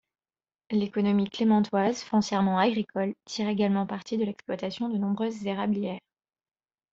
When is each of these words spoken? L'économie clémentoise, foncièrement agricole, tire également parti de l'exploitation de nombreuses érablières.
L'économie 0.71 1.29
clémentoise, 1.29 2.01
foncièrement 2.01 2.57
agricole, 2.57 3.13
tire 3.25 3.47
également 3.49 3.85
parti 3.85 4.17
de 4.17 4.23
l'exploitation 4.25 4.89
de 4.89 4.97
nombreuses 4.97 5.45
érablières. 5.45 5.99